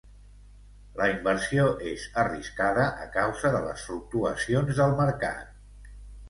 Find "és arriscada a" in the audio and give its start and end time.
1.91-3.05